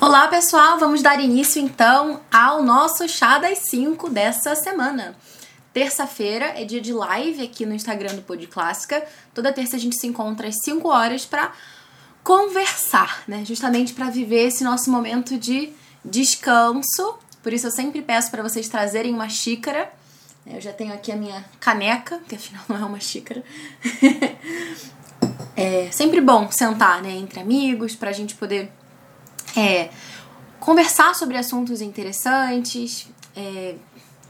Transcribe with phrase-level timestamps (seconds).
[0.00, 5.14] Olá pessoal, vamos dar início então ao nosso chá das 5 dessa semana.
[5.74, 9.06] Terça-feira é dia de live aqui no Instagram do Pod Clássica.
[9.34, 11.52] Toda terça a gente se encontra às 5 horas para
[12.24, 13.44] conversar, né?
[13.44, 15.70] Justamente para viver esse nosso momento de
[16.02, 17.18] descanso.
[17.42, 19.92] Por isso eu sempre peço para vocês trazerem uma xícara.
[20.46, 23.44] Eu já tenho aqui a minha caneca, que afinal não é uma xícara.
[25.54, 28.79] é sempre bom sentar, né, entre amigos, pra gente poder
[29.56, 29.90] é,
[30.58, 33.74] conversar sobre assuntos interessantes, é,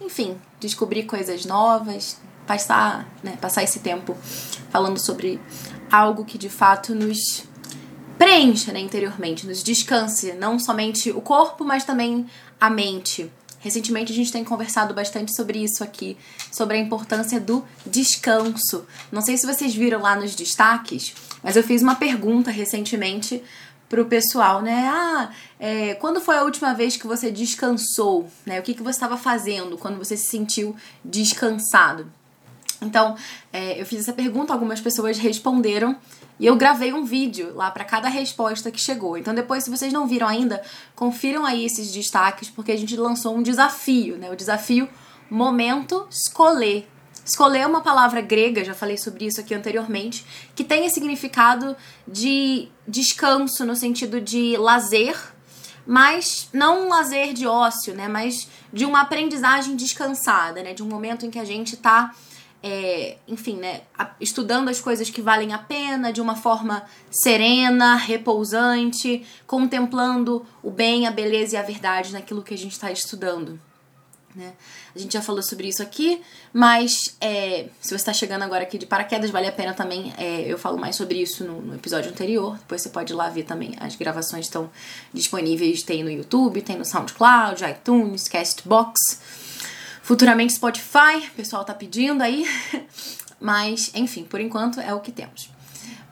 [0.00, 4.16] enfim, descobrir coisas novas, passar, né, passar esse tempo
[4.70, 5.40] falando sobre
[5.90, 7.44] algo que de fato nos
[8.16, 12.26] preencha né, interiormente, nos descanse, não somente o corpo, mas também
[12.60, 13.30] a mente.
[13.58, 16.16] Recentemente a gente tem conversado bastante sobre isso aqui,
[16.50, 18.86] sobre a importância do descanso.
[19.12, 23.42] Não sei se vocês viram lá nos destaques, mas eu fiz uma pergunta recentemente
[23.90, 24.88] pro pessoal, né?
[24.88, 28.30] Ah, é, quando foi a última vez que você descansou?
[28.46, 28.60] Né?
[28.60, 32.06] O que, que você estava fazendo quando você se sentiu descansado?
[32.80, 33.16] Então,
[33.52, 35.96] é, eu fiz essa pergunta, algumas pessoas responderam
[36.38, 39.18] e eu gravei um vídeo lá para cada resposta que chegou.
[39.18, 40.62] Então, depois, se vocês não viram ainda,
[40.94, 44.30] confiram aí esses destaques, porque a gente lançou um desafio, né?
[44.30, 44.88] O desafio
[45.28, 46.88] Momento Escolher.
[47.24, 51.76] Escolher uma palavra grega, já falei sobre isso aqui anteriormente, que esse significado
[52.06, 55.16] de descanso no sentido de lazer,
[55.86, 58.08] mas não um lazer de ócio, né?
[58.08, 60.72] Mas de uma aprendizagem descansada, né?
[60.72, 62.14] De um momento em que a gente tá,
[62.62, 63.82] é, enfim, né?
[64.20, 71.06] Estudando as coisas que valem a pena de uma forma serena, repousante, contemplando o bem,
[71.06, 73.60] a beleza e a verdade naquilo que a gente está estudando.
[74.34, 74.52] Né?
[74.94, 78.78] A gente já falou sobre isso aqui, mas é, se você está chegando agora aqui
[78.78, 80.12] de paraquedas, vale a pena também.
[80.16, 82.56] É, eu falo mais sobre isso no, no, episódio anterior.
[82.58, 83.74] Depois você pode ir lá ver também.
[83.80, 84.70] As gravações estão
[85.12, 85.82] disponíveis.
[85.82, 89.20] Tem no YouTube, tem no SoundCloud, iTunes, Castbox.
[90.02, 91.26] Futuramente Spotify.
[91.32, 92.46] O pessoal tá pedindo aí.
[93.40, 95.50] Mas, enfim, por enquanto é o que temos.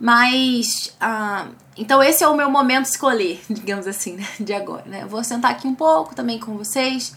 [0.00, 5.02] Mas, ah, então esse é o meu momento escolher, digamos assim, né, de agora, né?
[5.02, 7.12] Eu vou sentar aqui um pouco também com vocês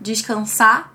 [0.00, 0.92] descansar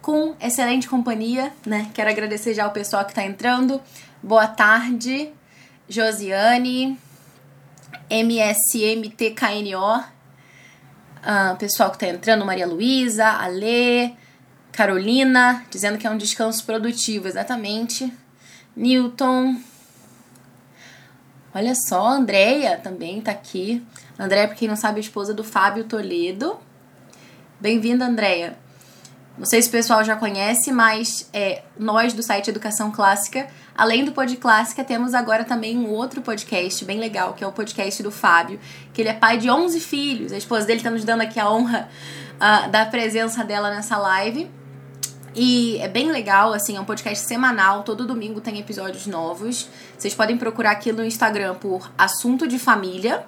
[0.00, 1.90] com excelente companhia, né?
[1.94, 3.80] Quero agradecer já o pessoal que tá entrando.
[4.22, 5.30] Boa tarde,
[5.88, 6.98] Josiane,
[8.10, 14.12] MSMTKNO, uh, pessoal que tá entrando, Maria Luísa, Alê,
[14.72, 18.12] Carolina, dizendo que é um descanso produtivo, exatamente.
[18.74, 19.56] Newton.
[21.54, 23.84] Olha só, a Andrea também tá aqui.
[24.18, 26.58] Andréia, pra quem não sabe, é esposa do Fábio Toledo.
[27.62, 28.58] Bem-vinda, Andréia.
[29.38, 34.04] Não sei se o pessoal já conhece, mas é, nós do site Educação Clássica, além
[34.04, 38.02] do Pod Clássica, temos agora também um outro podcast bem legal, que é o podcast
[38.02, 38.58] do Fábio,
[38.92, 40.32] que ele é pai de 11 filhos.
[40.32, 41.88] A esposa dele está nos dando aqui a honra
[42.34, 44.50] uh, da presença dela nessa live.
[45.32, 49.68] E é bem legal, assim, é um podcast semanal, todo domingo tem episódios novos.
[49.96, 53.24] Vocês podem procurar aqui no Instagram por Assunto de Família,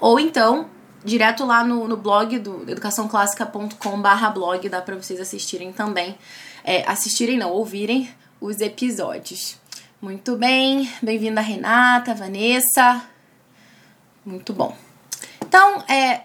[0.00, 0.70] ou então
[1.04, 6.16] direto lá no, no blog do educaçãoclássica.com/barra blog, dá para vocês assistirem também.
[6.64, 8.08] É, assistirem, não, ouvirem
[8.40, 9.58] os episódios.
[10.00, 13.04] Muito bem, bem-vinda Renata, Vanessa.
[14.24, 14.76] Muito bom.
[15.40, 16.22] Então, é,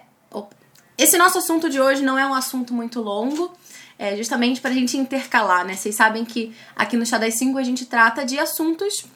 [0.96, 3.50] esse nosso assunto de hoje não é um assunto muito longo,
[3.98, 5.74] é justamente para a gente intercalar, né?
[5.74, 9.06] Vocês sabem que aqui no Chá das 5 a gente trata de assuntos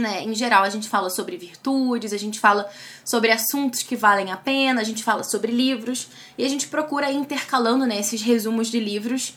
[0.00, 0.22] né?
[0.22, 2.68] Em geral, a gente fala sobre virtudes, a gente fala
[3.04, 7.10] sobre assuntos que valem a pena, a gente fala sobre livros e a gente procura
[7.10, 9.34] intercalando né, esses resumos de livros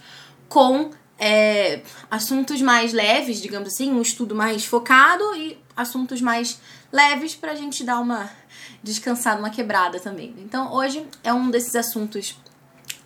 [0.48, 6.60] com é, assuntos mais leves, digamos assim, um estudo mais focado e assuntos mais
[6.92, 8.30] leves para a gente dar uma
[8.82, 10.34] descansada, uma quebrada também.
[10.40, 12.36] Então, hoje é um desses assuntos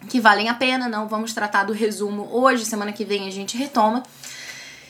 [0.10, 3.58] que valem a pena, não vamos tratar do resumo hoje, semana que vem a gente
[3.58, 4.04] retoma.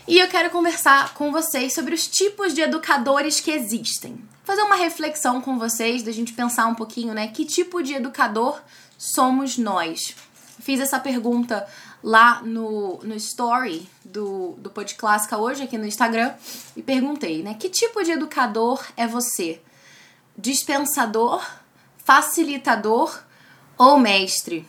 [0.06, 4.22] E eu quero conversar com vocês sobre os tipos de educadores que existem.
[4.44, 7.30] Fazer uma reflexão com vocês, da gente pensar um pouquinho, né?
[7.30, 8.62] Que tipo de educador
[8.98, 10.14] somos nós?
[10.60, 11.66] Fiz essa pergunta
[12.04, 16.34] lá no, no story do, do Pod Clássica hoje, aqui no Instagram,
[16.76, 17.54] e perguntei, né?
[17.54, 19.62] Que tipo de educador é você?
[20.38, 21.42] Dispensador,
[22.04, 23.24] facilitador
[23.78, 24.68] ou mestre?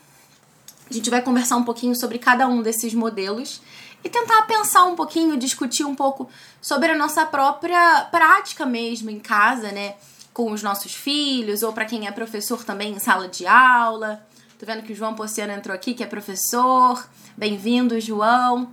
[0.89, 3.61] A gente vai conversar um pouquinho sobre cada um desses modelos
[4.05, 6.29] e tentar pensar um pouquinho, discutir um pouco
[6.61, 9.95] sobre a nossa própria prática mesmo em casa, né?
[10.33, 14.25] Com os nossos filhos, ou para quem é professor também em sala de aula.
[14.59, 17.05] Tô vendo que o João Pociano entrou aqui, que é professor.
[17.37, 18.73] Bem-vindo, João.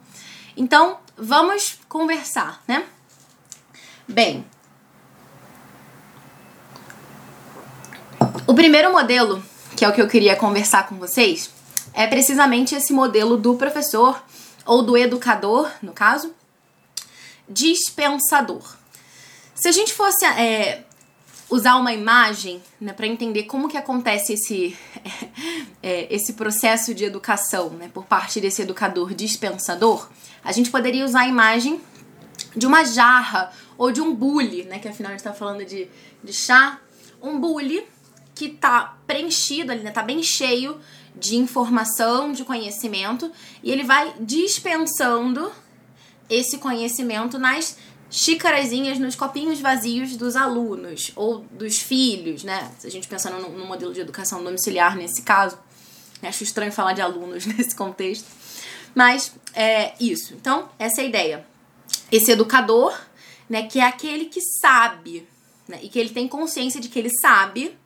[0.58, 2.86] Então, vamos conversar, né?
[4.08, 4.46] Bem,
[8.46, 9.42] o primeiro modelo
[9.82, 11.50] que é o que eu queria conversar com vocês,
[11.92, 14.22] é precisamente esse modelo do professor
[14.66, 16.34] ou do educador, no caso,
[17.48, 18.78] dispensador.
[19.56, 20.84] Se a gente fosse é,
[21.50, 24.78] usar uma imagem né, para entender como que acontece esse,
[25.84, 30.10] é, esse processo de educação né, por parte desse educador dispensador,
[30.44, 31.82] a gente poderia usar a imagem
[32.56, 35.88] de uma jarra ou de um bule, né, que afinal a gente está falando de,
[36.24, 36.80] de chá,
[37.22, 37.86] um bule
[38.34, 40.80] que está preenchido ali, né, tá bem cheio
[41.16, 43.32] de informação, de conhecimento,
[43.64, 45.52] e ele vai dispensando
[46.30, 47.78] esse conhecimento nas
[48.10, 52.72] xícarazinhas nos copinhos vazios dos alunos ou dos filhos, né?
[52.78, 55.58] Se a gente pensando no, no modelo de educação domiciliar nesse caso,
[56.22, 58.28] acho estranho falar de alunos nesse contexto,
[58.94, 60.34] mas é isso.
[60.34, 61.48] Então, essa é a ideia.
[62.12, 62.94] Esse educador,
[63.50, 65.26] né, que é aquele que sabe,
[65.68, 67.78] né, e que ele tem consciência de que ele sabe,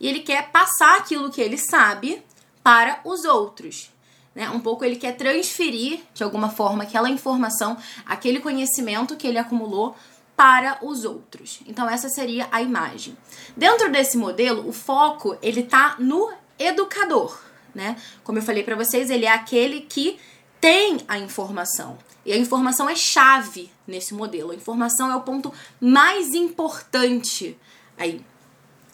[0.00, 2.22] e ele quer passar aquilo que ele sabe
[2.66, 3.92] para os outros.
[4.34, 4.50] Né?
[4.50, 9.94] Um pouco ele quer transferir, de alguma forma, aquela informação, aquele conhecimento que ele acumulou
[10.34, 11.60] para os outros.
[11.64, 13.16] Então essa seria a imagem.
[13.56, 17.40] Dentro desse modelo, o foco ele tá no educador,
[17.72, 17.94] né?
[18.24, 20.18] Como eu falei para vocês, ele é aquele que
[20.60, 21.96] tem a informação.
[22.24, 24.50] E a informação é chave nesse modelo.
[24.50, 27.56] A informação é o ponto mais importante
[27.96, 28.26] aí,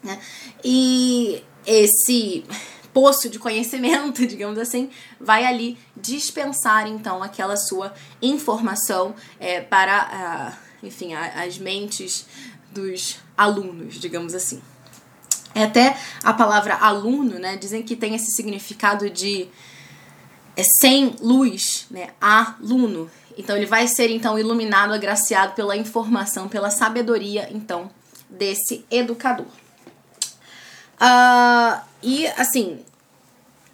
[0.04, 0.20] né?
[0.62, 2.44] E esse
[2.92, 4.90] poço de conhecimento, digamos assim,
[5.20, 12.26] vai ali dispensar então aquela sua informação é, para, uh, enfim, a, as mentes
[12.70, 14.60] dos alunos, digamos assim.
[15.54, 17.56] É até a palavra aluno, né?
[17.56, 19.48] Dizem que tem esse significado de
[20.56, 22.10] é, sem luz, né?
[22.20, 23.10] Aluno.
[23.36, 27.90] Então ele vai ser então iluminado, agraciado pela informação, pela sabedoria, então,
[28.30, 29.46] desse educador.
[31.02, 32.81] Uh, e assim,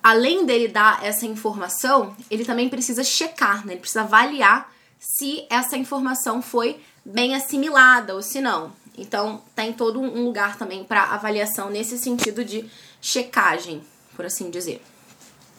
[0.03, 3.75] além dele dar essa informação, ele também precisa checar, né?
[3.75, 8.73] Ele precisa avaliar se essa informação foi bem assimilada ou se não.
[8.97, 12.69] Então, tem todo um lugar também para avaliação nesse sentido de
[13.01, 13.83] checagem,
[14.17, 14.83] por assim dizer.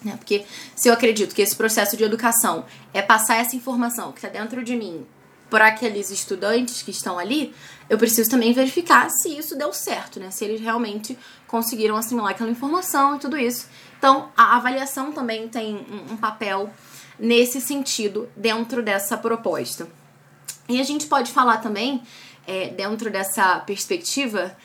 [0.04, 0.18] Né?
[0.18, 0.46] Porque
[0.76, 4.64] se eu acredito que esse processo de educação é passar essa informação que está dentro
[4.64, 5.06] de mim
[5.50, 7.54] para aqueles estudantes que estão ali,
[7.90, 10.30] eu preciso também verificar se isso deu certo, né?
[10.30, 11.18] Se eles realmente
[11.48, 13.68] conseguiram assimilar aquela informação e tudo isso.
[13.98, 16.72] Então, a avaliação também tem um, papel
[17.18, 19.88] nesse sentido dentro dessa proposta.
[20.70, 22.02] E a gente pode falar também,
[22.48, 24.56] é, dentro dessa perspectiva,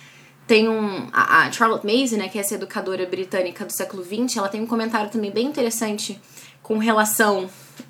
[0.47, 1.09] tem um.
[1.13, 4.61] A, a Charlotte Mason, né, que é essa educadora britânica do século XX, ela tem
[4.61, 6.21] um comentário também bem interessante
[6.63, 7.49] com relação,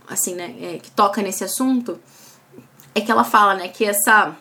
[0.09, 2.01] assim, né, é, que toca nesse assunto
[2.95, 4.37] é que ela fala, né, que essa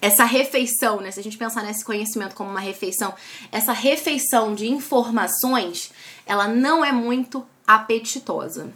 [0.00, 3.14] essa refeição, né, se a gente pensar nesse conhecimento como uma refeição,
[3.50, 5.90] essa refeição de informações,
[6.24, 8.72] ela não é muito apetitosa.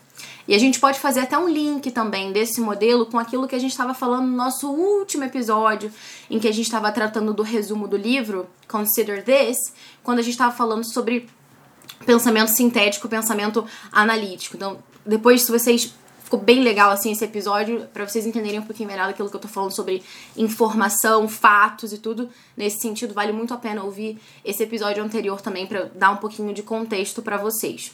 [0.46, 3.58] E a gente pode fazer até um link também desse modelo com aquilo que a
[3.58, 5.92] gente estava falando no nosso último episódio,
[6.28, 9.56] em que a gente estava tratando do resumo do livro Consider This,
[10.02, 11.28] quando a gente estava falando sobre
[12.04, 14.56] pensamento sintético, pensamento analítico.
[14.56, 15.94] Então, depois, se vocês
[16.32, 19.40] ficou bem legal assim esse episódio para vocês entenderem um pouquinho melhor daquilo que eu
[19.40, 20.02] tô falando sobre
[20.34, 22.30] informação, fatos e tudo.
[22.56, 26.54] Nesse sentido, vale muito a pena ouvir esse episódio anterior também para dar um pouquinho
[26.54, 27.92] de contexto para vocês.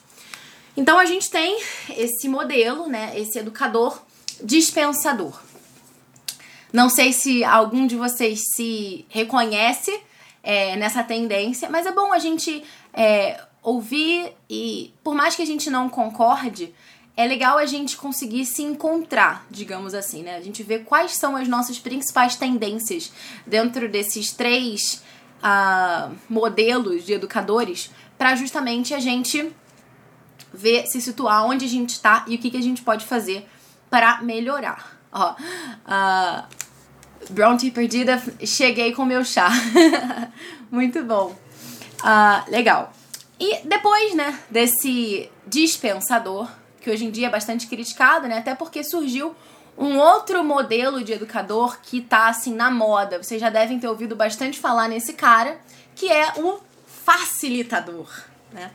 [0.76, 1.59] Então a gente tem
[1.97, 4.00] esse modelo, né, esse educador
[4.40, 5.37] dispensador.
[6.73, 9.99] Não sei se algum de vocês se reconhece
[10.45, 15.47] é, nessa tendência, mas é bom a gente é, ouvir e, por mais que a
[15.47, 16.73] gente não concorde,
[17.18, 20.37] é legal a gente conseguir se encontrar, digamos assim, né?
[20.37, 23.10] A gente ver quais são as nossas principais tendências
[23.44, 25.02] dentro desses três
[25.42, 29.52] uh, modelos de educadores para justamente a gente
[30.54, 33.44] ver, se situar onde a gente está e o que, que a gente pode fazer
[33.90, 34.96] para melhorar.
[35.10, 36.44] Ó, uh,
[37.30, 39.50] Brown Tea Perdida, cheguei com meu chá.
[40.70, 41.37] Muito bom.
[42.00, 42.92] Uh, legal.
[43.40, 46.48] E depois, né, desse dispensador,
[46.88, 48.38] que hoje em dia é bastante criticado, né?
[48.38, 49.37] Até porque surgiu
[49.76, 53.23] um outro modelo de educador que tá assim na moda.
[53.23, 55.61] Vocês já devem ter ouvido bastante falar nesse cara,
[55.95, 58.09] que é o facilitador,
[58.50, 58.71] né?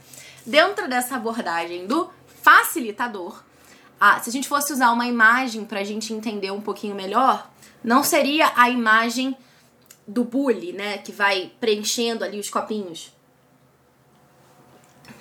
[0.46, 2.08] Dentro dessa abordagem do
[2.44, 3.42] facilitador,
[4.00, 7.50] ah, se a gente fosse usar uma imagem para a gente entender um pouquinho melhor,
[7.84, 9.36] não seria a imagem
[10.06, 13.12] do bully, né, que vai preenchendo ali os copinhos.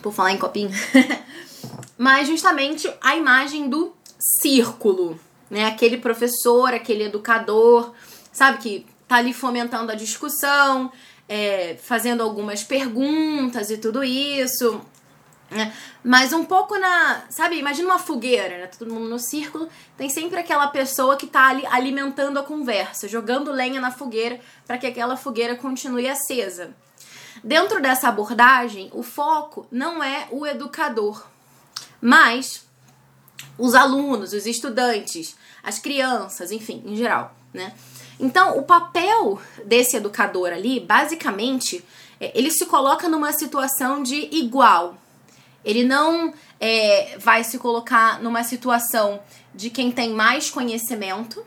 [0.02, 0.70] Por falar em copinho.
[1.96, 3.94] mas justamente a imagem do
[4.40, 5.18] círculo,
[5.50, 5.66] né?
[5.66, 7.92] Aquele professor, aquele educador,
[8.32, 10.90] sabe, que tá ali fomentando a discussão,
[11.28, 14.80] é, fazendo algumas perguntas e tudo isso.
[15.50, 15.72] Né?
[16.02, 17.24] Mas um pouco na.
[17.28, 18.66] Sabe, imagina uma fogueira, né?
[18.66, 19.68] Todo mundo no círculo.
[19.96, 24.78] Tem sempre aquela pessoa que tá ali alimentando a conversa, jogando lenha na fogueira para
[24.78, 26.74] que aquela fogueira continue acesa.
[27.44, 31.26] Dentro dessa abordagem, o foco não é o educador,
[32.02, 32.66] mas
[33.56, 37.72] os alunos, os estudantes, as crianças, enfim, em geral, né?
[38.18, 41.84] Então, o papel desse educador ali, basicamente,
[42.20, 44.96] é, ele se coloca numa situação de igual.
[45.64, 49.20] Ele não é, vai se colocar numa situação
[49.54, 51.44] de quem tem mais conhecimento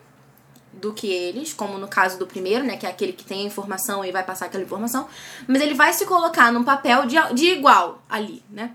[0.74, 3.46] do que eles, como no caso do primeiro, né, que é aquele que tem a
[3.46, 5.08] informação e vai passar aquela informação,
[5.48, 8.72] mas ele vai se colocar num papel de, de igual ali, né?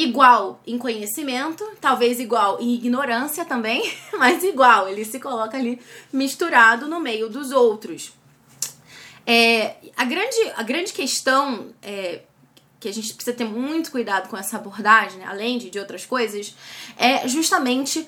[0.00, 3.82] Igual em conhecimento, talvez igual em ignorância também,
[4.16, 5.80] mas igual, ele se coloca ali
[6.12, 8.12] misturado no meio dos outros.
[9.26, 12.22] É, a, grande, a grande questão é,
[12.78, 16.06] que a gente precisa ter muito cuidado com essa abordagem, né, além de, de outras
[16.06, 16.54] coisas,
[16.96, 18.06] é justamente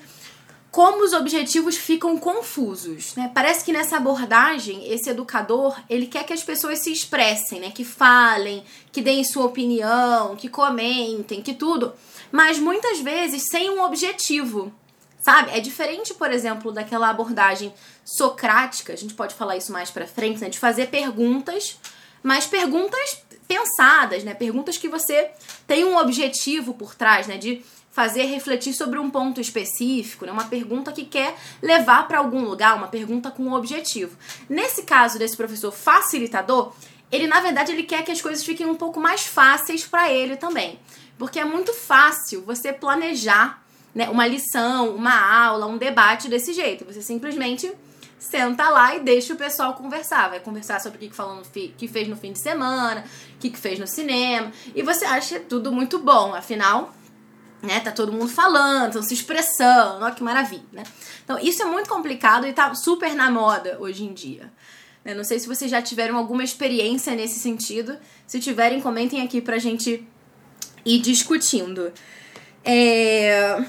[0.71, 3.29] como os objetivos ficam confusos, né?
[3.33, 7.71] Parece que nessa abordagem, esse educador, ele quer que as pessoas se expressem, né?
[7.71, 11.93] Que falem, que deem sua opinião, que comentem, que tudo,
[12.31, 14.73] mas muitas vezes sem um objetivo,
[15.19, 15.51] sabe?
[15.51, 17.73] É diferente, por exemplo, daquela abordagem
[18.05, 20.47] socrática, a gente pode falar isso mais para frente, né?
[20.47, 21.77] De fazer perguntas,
[22.23, 24.33] mas perguntas pensadas, né?
[24.33, 25.31] Perguntas que você
[25.67, 27.37] tem um objetivo por trás, né?
[27.37, 30.31] De fazer refletir sobre um ponto específico, né?
[30.31, 34.17] uma pergunta que quer levar para algum lugar, uma pergunta com um objetivo.
[34.49, 36.73] Nesse caso desse professor facilitador,
[37.11, 40.37] ele na verdade ele quer que as coisas fiquem um pouco mais fáceis para ele
[40.37, 40.79] também,
[41.17, 43.61] porque é muito fácil você planejar
[43.93, 46.85] né, uma lição, uma aula, um debate desse jeito.
[46.85, 47.71] Você simplesmente
[48.17, 50.29] senta lá e deixa o pessoal conversar.
[50.29, 53.03] Vai conversar sobre o que, que, falou no fi, que fez no fim de semana,
[53.35, 54.51] o que, que fez no cinema.
[54.73, 56.33] E você acha tudo muito bom.
[56.33, 56.93] Afinal,
[57.61, 57.79] né?
[57.79, 60.83] Tá todo mundo falando, estão se expressando, olha que maravilha, né?
[61.23, 64.51] Então, isso é muito complicado e tá super na moda hoje em dia.
[65.03, 65.13] Né?
[65.13, 67.97] Não sei se vocês já tiveram alguma experiência nesse sentido.
[68.27, 70.05] Se tiverem, comentem aqui pra gente
[70.85, 71.91] ir discutindo.
[72.63, 73.63] É...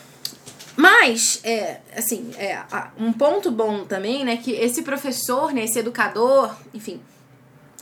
[0.75, 2.65] Mas, é, assim, é,
[2.99, 6.99] um ponto bom também, né, que esse professor, né, esse educador, enfim,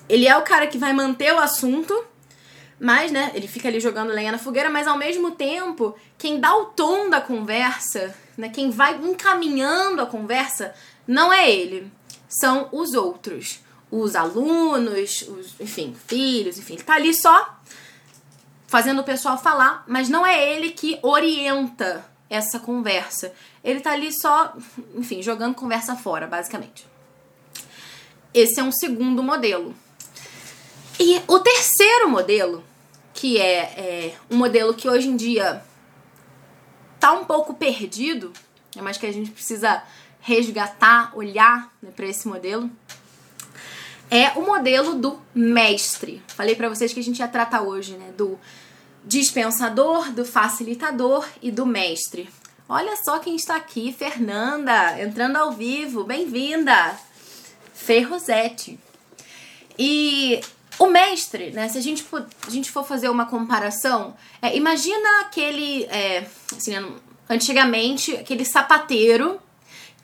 [0.09, 2.05] ele é o cara que vai manter o assunto,
[2.81, 6.57] mas, né, ele fica ali jogando lenha na fogueira, mas ao mesmo tempo, quem dá
[6.57, 10.75] o tom da conversa, né, quem vai encaminhando a conversa,
[11.07, 11.93] não é ele,
[12.27, 13.61] são os outros.
[13.91, 17.61] Os alunos, os, enfim, filhos, enfim, ele tá ali só
[18.67, 23.35] fazendo o pessoal falar, mas não é ele que orienta essa conversa.
[23.63, 24.57] Ele tá ali só,
[24.95, 26.87] enfim, jogando conversa fora, basicamente.
[28.33, 29.75] Esse é um segundo modelo.
[30.99, 32.70] E o terceiro modelo
[33.21, 35.63] que é, é um modelo que hoje em dia
[36.99, 38.33] tá um pouco perdido,
[38.75, 39.83] é mas que a gente precisa
[40.21, 42.71] resgatar, olhar né, para esse modelo,
[44.11, 46.23] é o modelo do mestre.
[46.29, 48.39] Falei para vocês que a gente ia tratar hoje, né, do
[49.05, 52.27] dispensador, do facilitador e do mestre.
[52.67, 56.99] Olha só quem está aqui, Fernanda, entrando ao vivo, bem-vinda!
[57.75, 58.81] Fê Rosete.
[59.79, 60.41] E
[60.81, 61.69] o mestre, né?
[61.69, 66.73] Se a gente for, a gente for fazer uma comparação, é, imagina aquele, é, assim,
[67.29, 69.39] antigamente, aquele sapateiro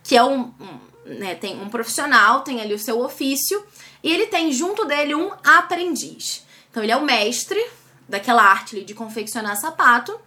[0.04, 3.64] que é um, um né, tem um profissional, tem ali o seu ofício
[4.02, 6.45] e ele tem junto dele um aprendiz.
[6.71, 7.64] Então ele é o mestre
[8.06, 10.21] daquela arte de confeccionar sapato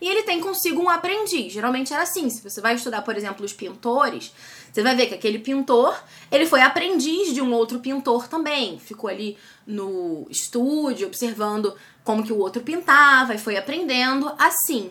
[0.00, 1.52] e ele tem consigo um aprendiz.
[1.52, 2.28] Geralmente era assim.
[2.30, 4.32] Se você vai estudar, por exemplo, os pintores,
[4.72, 6.00] você vai ver que aquele pintor,
[6.30, 8.78] ele foi aprendiz de um outro pintor também.
[8.78, 9.36] Ficou ali
[9.66, 11.74] no estúdio observando
[12.04, 14.90] como que o outro pintava e foi aprendendo assim.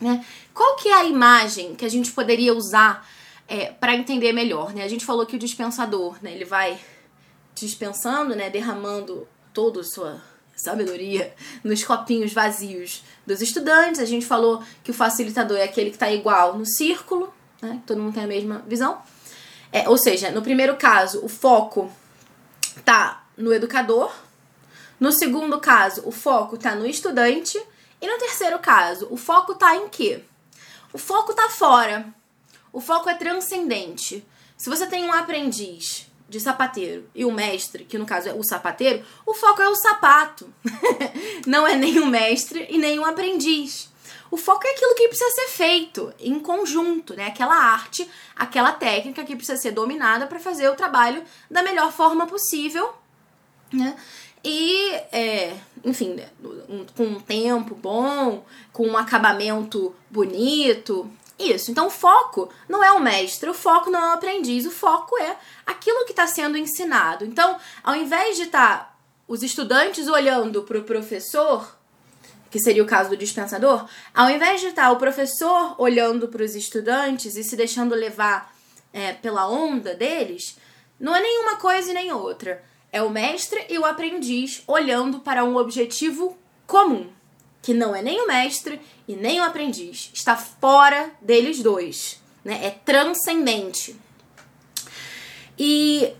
[0.00, 0.24] Né?
[0.54, 3.06] Qual que é a imagem que a gente poderia usar
[3.46, 4.72] é, para entender melhor?
[4.72, 4.82] Né?
[4.82, 6.78] A gente falou que o dispensador, né, ele vai
[7.54, 10.22] dispensando, né, derramando toda a sua
[10.62, 14.00] sabedoria nos copinhos vazios dos estudantes.
[14.00, 17.80] A gente falou que o facilitador é aquele que está igual no círculo, né?
[17.86, 19.00] Todo mundo tem a mesma visão.
[19.72, 21.90] É, ou seja, no primeiro caso, o foco
[22.84, 24.12] tá no educador.
[24.98, 27.60] No segundo caso, o foco tá no estudante.
[28.00, 30.24] E no terceiro caso, o foco tá em quê?
[30.92, 32.06] O foco tá fora.
[32.72, 34.26] O foco é transcendente.
[34.56, 38.42] Se você tem um aprendiz de sapateiro e o mestre, que no caso é o
[38.42, 40.48] sapateiro, o foco é o sapato.
[41.46, 43.90] Não é nem o mestre e nem o aprendiz.
[44.30, 47.26] O foco é aquilo que precisa ser feito em conjunto, né?
[47.26, 52.26] Aquela arte, aquela técnica que precisa ser dominada para fazer o trabalho da melhor forma
[52.26, 52.94] possível
[53.72, 53.96] né?
[54.42, 56.16] E, é, enfim,
[56.96, 61.10] com um tempo bom, com um acabamento bonito.
[61.40, 61.70] Isso.
[61.70, 65.16] Então, o foco não é o mestre, o foco não é o aprendiz, o foco
[65.18, 67.24] é aquilo que está sendo ensinado.
[67.24, 71.74] Então, ao invés de estar tá os estudantes olhando para o professor,
[72.50, 76.44] que seria o caso do dispensador, ao invés de estar tá o professor olhando para
[76.44, 78.54] os estudantes e se deixando levar
[78.92, 80.58] é, pela onda deles,
[80.98, 82.62] não é nenhuma coisa e nem outra.
[82.92, 87.10] É o mestre e o aprendiz olhando para um objetivo comum,
[87.62, 92.60] que não é nem o mestre e nem o aprendiz, está fora deles dois, né?
[92.64, 93.96] É transcendente.
[95.58, 96.12] E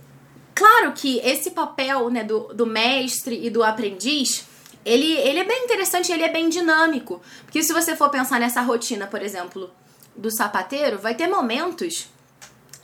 [0.54, 4.47] claro que esse papel né, do, do mestre e do aprendiz
[4.85, 7.20] ele, ele é bem interessante, ele é bem dinâmico.
[7.44, 9.70] Porque se você for pensar nessa rotina, por exemplo,
[10.16, 12.09] do sapateiro, vai ter momentos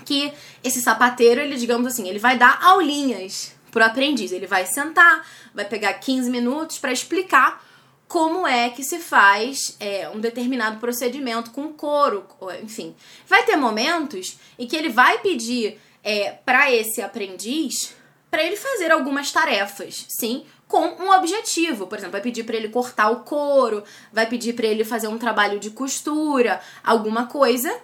[0.04, 0.32] que
[0.62, 4.30] esse sapateiro, ele, digamos assim, ele vai dar aulinhas pro aprendiz.
[4.30, 7.64] Ele vai sentar, vai pegar 15 minutos para explicar
[8.08, 12.26] como é que se faz é, um determinado procedimento com couro,
[12.62, 12.94] enfim.
[13.26, 17.94] Vai ter momentos em que ele vai pedir é, para esse aprendiz
[18.30, 21.86] para ele fazer algumas tarefas, sim, com um objetivo.
[21.86, 23.82] Por exemplo, vai pedir para ele cortar o couro,
[24.12, 27.74] vai pedir para ele fazer um trabalho de costura, alguma coisa,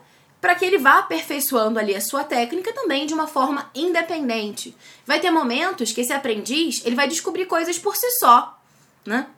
[0.40, 4.76] para que ele vá aperfeiçoando ali a sua técnica também de uma forma independente.
[5.06, 8.60] Vai ter momentos que esse aprendiz, ele vai descobrir coisas por si só,
[9.06, 9.28] né?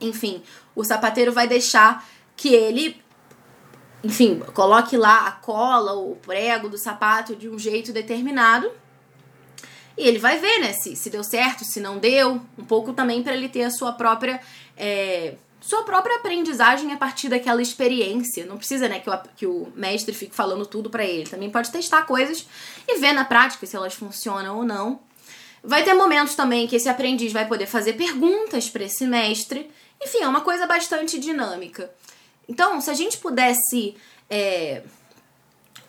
[0.00, 0.42] Enfim,
[0.74, 3.02] o sapateiro vai deixar que ele
[4.02, 8.70] enfim, coloque lá a cola, o prego do sapato de um jeito determinado
[9.96, 13.22] e ele vai ver, né, se, se deu certo, se não deu, um pouco também
[13.22, 14.40] para ele ter a sua própria
[14.76, 18.44] é, sua própria aprendizagem a partir daquela experiência.
[18.44, 21.24] Não precisa, né, que o, que o mestre fique falando tudo para ele.
[21.24, 22.46] Também pode testar coisas
[22.86, 25.00] e ver na prática se elas funcionam ou não.
[25.62, 29.70] Vai ter momentos também que esse aprendiz vai poder fazer perguntas para esse mestre.
[30.04, 31.90] Enfim, é uma coisa bastante dinâmica.
[32.48, 33.96] Então, se a gente pudesse,
[34.28, 34.82] é,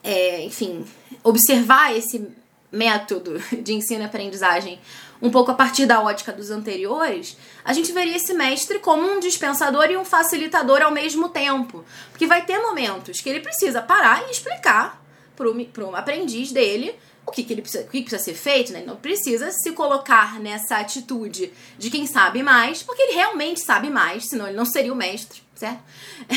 [0.03, 0.85] é, enfim,
[1.23, 2.27] observar esse
[2.71, 4.79] método de ensino e aprendizagem
[5.21, 9.19] um pouco a partir da ótica dos anteriores, a gente veria esse mestre como um
[9.19, 11.83] dispensador e um facilitador ao mesmo tempo.
[12.11, 15.01] Porque vai ter momentos que ele precisa parar e explicar
[15.35, 18.79] para o aprendiz dele o que, que ele precisa, o que, precisa ser feito, né?
[18.79, 23.89] Ele não precisa se colocar nessa atitude de quem sabe mais, porque ele realmente sabe
[23.89, 25.81] mais, senão ele não seria o mestre certo?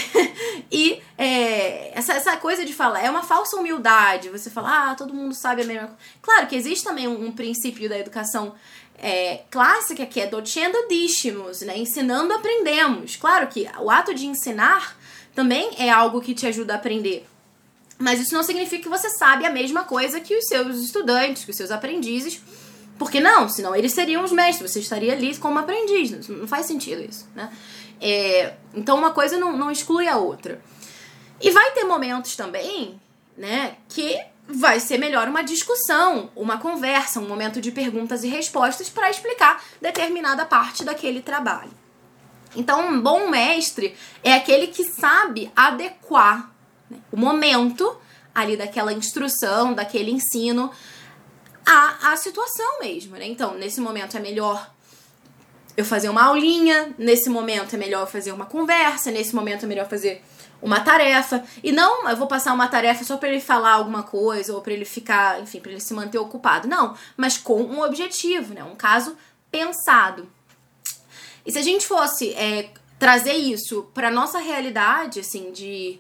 [0.71, 4.31] e é, essa, essa coisa de falar é uma falsa humildade.
[4.31, 5.99] Você fala, ah, todo mundo sabe a mesma coisa.
[6.23, 8.55] Claro que existe também um, um princípio da educação
[8.97, 11.77] é, clássica que é docendo discimus, né?
[11.77, 13.17] Ensinando aprendemos.
[13.17, 14.97] Claro que o ato de ensinar
[15.35, 17.27] também é algo que te ajuda a aprender.
[17.99, 21.51] Mas isso não significa que você sabe a mesma coisa que os seus estudantes, que
[21.51, 22.41] os seus aprendizes.
[22.97, 26.29] Porque não, senão eles seriam os mestres, você estaria ali como aprendiz.
[26.29, 27.51] Não faz sentido isso, né?
[28.01, 30.61] É, então uma coisa não, não exclui a outra.
[31.41, 33.01] E vai ter momentos também,
[33.37, 38.89] né, que vai ser melhor uma discussão, uma conversa, um momento de perguntas e respostas
[38.89, 41.71] para explicar determinada parte daquele trabalho.
[42.57, 46.51] Então, um bom mestre é aquele que sabe adequar
[46.91, 47.97] né, o momento
[48.35, 50.71] ali daquela instrução, daquele ensino
[51.67, 53.27] à, à situação mesmo, né?
[53.27, 54.71] Então, nesse momento é melhor
[55.77, 59.69] eu fazer uma aulinha, nesse momento é melhor eu fazer uma conversa, nesse momento é
[59.69, 60.23] melhor fazer
[60.61, 61.45] uma tarefa.
[61.63, 64.73] E não eu vou passar uma tarefa só para ele falar alguma coisa ou para
[64.73, 66.67] ele ficar, enfim, para ele se manter ocupado.
[66.67, 68.65] Não, mas com um objetivo, né?
[68.65, 69.17] Um caso
[69.51, 70.29] pensado.
[71.45, 75.99] E se a gente fosse é, trazer isso para nossa realidade, assim, de,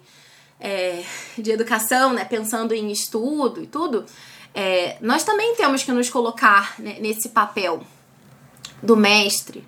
[0.60, 1.04] é,
[1.36, 2.24] de educação, né?
[2.24, 4.04] Pensando em estudo e tudo,
[4.54, 7.82] é, nós também temos que nos colocar né, nesse papel
[8.82, 9.66] do mestre,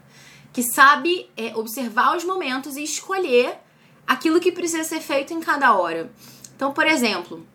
[0.53, 3.59] que sabe é, observar os momentos e escolher
[4.07, 6.11] aquilo que precisa ser feito em cada hora.
[6.57, 7.47] Então, por exemplo,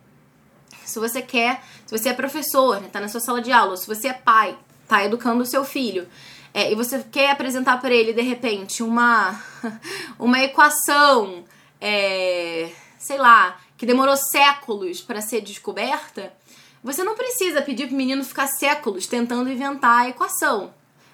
[0.85, 4.07] se você quer, se você é professor, está na sua sala de aula, se você
[4.07, 6.07] é pai, está educando o seu filho,
[6.53, 9.43] é, e você quer apresentar para ele de repente uma
[10.17, 11.43] uma equação,
[11.81, 12.71] é,
[13.05, 16.33] sei lá, que demorou séculos para ser descoberta,
[16.83, 20.73] você não precisa pedir para o menino ficar séculos tentando inventar a equação.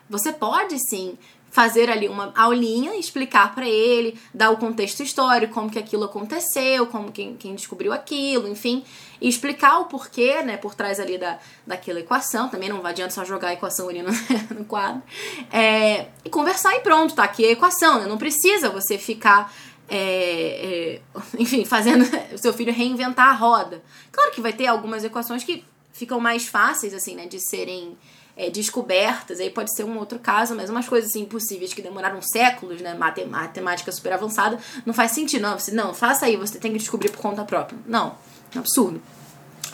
[0.10, 1.18] Você pode sim
[1.52, 6.88] fazer ali uma aulinha, explicar para ele, dar o contexto histórico, como que aquilo aconteceu,
[6.88, 8.86] como quem, quem descobriu aquilo, enfim,
[9.20, 13.26] e explicar o porquê, né, por trás ali da, daquela equação, também não adianta só
[13.26, 14.12] jogar a equação ali no,
[14.58, 15.04] no quadro,
[15.52, 19.54] é, e conversar e pronto, tá aqui a equação, né, não precisa você ficar,
[19.94, 21.02] é, é,
[21.38, 23.84] enfim, fazendo o seu filho reinventar a roda.
[24.10, 27.98] Claro que vai ter algumas equações que ficam mais fáceis, assim, né, de serem
[28.38, 32.22] é, descobertas, aí pode ser um outro caso, mas umas coisas assim, impossíveis que demoraram
[32.22, 32.94] séculos, né?
[32.94, 35.42] Matemática super avançada, não faz sentido.
[35.42, 37.78] Não, você, não, faça aí, você tem que descobrir por conta própria.
[37.86, 38.16] Não,
[38.56, 39.02] é absurdo.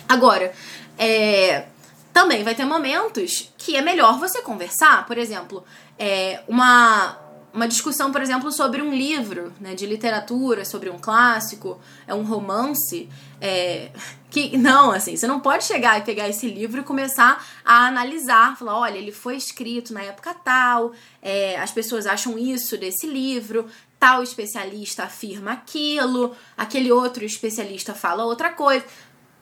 [0.10, 0.52] Agora,
[0.98, 1.66] é,
[2.12, 5.06] também vai ter momentos que é melhor você conversar.
[5.06, 5.64] Por exemplo,
[6.00, 7.16] é, uma,
[7.54, 12.24] uma discussão, por exemplo, sobre um livro né, de literatura, sobre um clássico, é um
[12.24, 13.10] romance.
[13.42, 13.92] É,
[14.30, 18.58] que não, assim, você não pode chegar e pegar esse livro e começar a analisar,
[18.58, 23.68] falar, olha, ele foi escrito na época tal, é, as pessoas acham isso desse livro,
[24.00, 28.86] tal especialista afirma aquilo, aquele outro especialista fala outra coisa.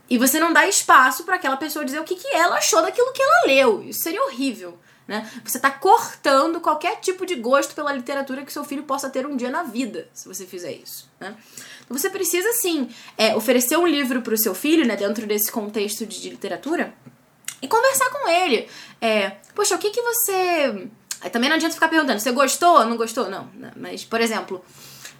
[0.09, 3.11] E você não dá espaço para aquela pessoa dizer o que, que ela achou daquilo
[3.11, 3.83] que ela leu.
[3.83, 4.77] Isso seria horrível.
[5.07, 5.29] Né?
[5.43, 9.35] Você está cortando qualquer tipo de gosto pela literatura que seu filho possa ter um
[9.35, 11.07] dia na vida, se você fizer isso.
[11.19, 11.35] Né?
[11.83, 15.51] Então você precisa, sim, é, oferecer um livro para o seu filho, né, dentro desse
[15.51, 16.93] contexto de, de literatura,
[17.61, 18.67] e conversar com ele.
[18.99, 20.89] É, Poxa, o que, que você.
[21.31, 23.29] Também não adianta ficar perguntando, você gostou ou não gostou?
[23.29, 23.71] Não, né?
[23.75, 24.63] mas, por exemplo,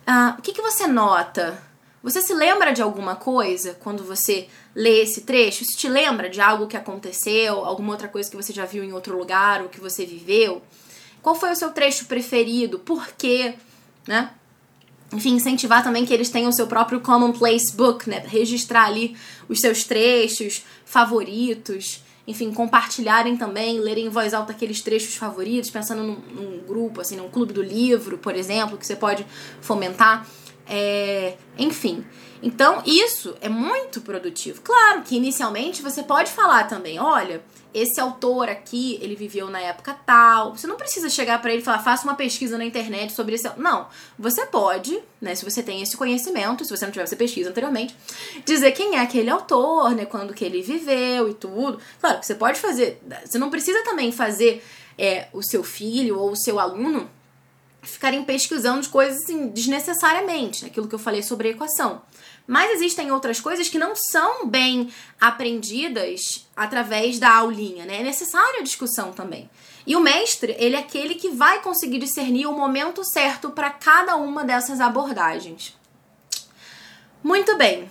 [0.06, 1.58] uh, o que, que você nota?
[2.06, 5.64] Você se lembra de alguma coisa quando você lê esse trecho?
[5.64, 8.94] Isso te lembra de algo que aconteceu, alguma outra coisa que você já viu em
[8.94, 10.62] outro lugar ou que você viveu?
[11.24, 12.78] Qual foi o seu trecho preferido?
[12.78, 13.56] Por quê?
[14.08, 14.30] Né?
[15.12, 18.24] Enfim, incentivar também que eles tenham o seu próprio Commonplace Book, né?
[18.28, 19.18] Registrar ali
[19.50, 22.04] os seus trechos favoritos.
[22.28, 27.16] Enfim, compartilharem também, lerem em voz alta aqueles trechos favoritos, pensando num, num grupo, assim,
[27.16, 29.26] num clube do livro, por exemplo, que você pode
[29.60, 30.28] fomentar.
[30.68, 32.06] É, enfim.
[32.42, 34.62] Então, isso é muito produtivo.
[34.62, 39.98] Claro que inicialmente você pode falar também, olha, esse autor aqui, ele viveu na época
[40.06, 40.56] tal.
[40.56, 43.50] Você não precisa chegar para ele e falar, faça uma pesquisa na internet sobre esse.
[43.58, 43.88] Não.
[44.18, 47.96] Você pode, né, se você tem esse conhecimento, se você não tiver, você pesquisa anteriormente,
[48.46, 51.80] dizer quem é aquele autor, né, quando que ele viveu e tudo.
[52.00, 53.02] Claro você pode fazer.
[53.26, 54.64] Você não precisa também fazer
[54.98, 57.10] é, o seu filho ou o seu aluno
[57.90, 62.02] ficarem pesquisando coisas assim, desnecessariamente, aquilo que eu falei sobre a equação.
[62.48, 68.02] Mas existem outras coisas que não são bem aprendidas através da aulinha, né?
[68.02, 69.50] É necessária a discussão também.
[69.88, 74.16] E o mestre, ele é aquele que vai conseguir discernir o momento certo para cada
[74.16, 75.76] uma dessas abordagens.
[77.24, 77.90] Muito bem.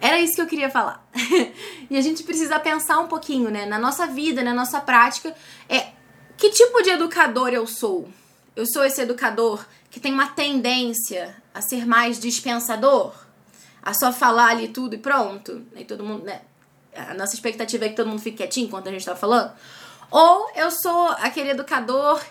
[0.00, 1.06] Era isso que eu queria falar.
[1.88, 5.34] e a gente precisa pensar um pouquinho, né, na nossa vida, na nossa prática,
[5.68, 5.88] é
[6.36, 8.08] que tipo de educador eu sou?
[8.54, 13.14] Eu sou esse educador que tem uma tendência a ser mais dispensador,
[13.82, 16.42] a só falar ali tudo e pronto, e todo mundo, né?
[16.94, 19.52] A nossa expectativa é que todo mundo fique quietinho enquanto a gente tá falando.
[20.10, 22.22] Ou eu sou aquele educador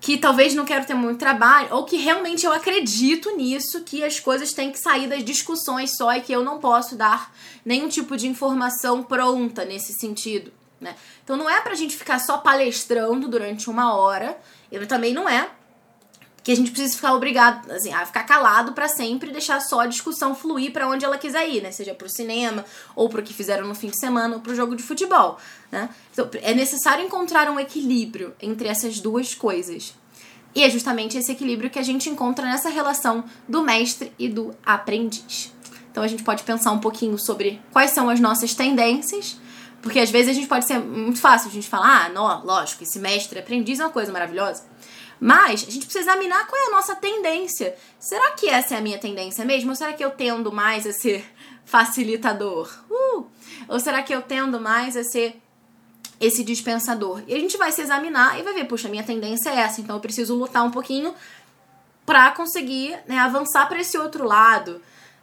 [0.00, 4.20] que talvez não quero ter muito trabalho, ou que realmente eu acredito nisso, que as
[4.20, 8.16] coisas têm que sair das discussões só e que eu não posso dar nenhum tipo
[8.16, 10.52] de informação pronta nesse sentido.
[10.80, 10.94] Né?
[11.24, 14.38] Então não é pra gente ficar só palestrando durante uma hora
[14.70, 15.50] ele também não é
[16.42, 19.80] que a gente precisa ficar obrigado assim, a ficar calado para sempre e deixar só
[19.80, 21.70] a discussão fluir para onde ela quiser ir, né?
[21.70, 22.64] Seja pro cinema,
[22.96, 25.38] ou pro que fizeram no fim de semana, ou pro jogo de futebol,
[25.70, 25.90] né?
[26.10, 29.94] Então, é necessário encontrar um equilíbrio entre essas duas coisas.
[30.54, 34.54] E é justamente esse equilíbrio que a gente encontra nessa relação do mestre e do
[34.64, 35.52] aprendiz.
[35.90, 39.38] Então a gente pode pensar um pouquinho sobre quais são as nossas tendências
[39.88, 42.82] porque às vezes a gente pode ser muito fácil a gente falar, ah, não, lógico,
[42.82, 44.64] esse mestre aprendiz é uma coisa maravilhosa.
[45.18, 47.74] Mas a gente precisa examinar qual é a nossa tendência.
[47.98, 49.70] Será que essa é a minha tendência mesmo?
[49.70, 51.24] Ou será que eu tendo mais a ser
[51.64, 52.70] facilitador?
[52.90, 53.24] Uh!
[53.66, 55.40] Ou será que eu tendo mais a ser
[56.20, 57.22] esse dispensador?
[57.26, 59.96] E a gente vai se examinar e vai ver, puxa, minha tendência é essa, então
[59.96, 61.14] eu preciso lutar um pouquinho
[62.04, 64.82] para conseguir né, avançar para esse outro lado,